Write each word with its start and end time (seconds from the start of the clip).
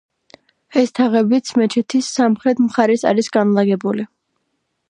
ეს 0.81 0.93
თაღებიც 0.99 1.51
მეჩეთის 1.61 2.09
სამხრეთ 2.15 2.65
მხარეს 2.65 3.07
არის 3.13 3.33
განლაგებული. 3.37 4.09